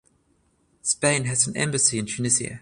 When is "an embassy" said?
1.45-1.99